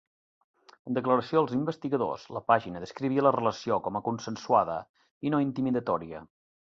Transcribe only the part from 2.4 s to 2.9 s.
pàgina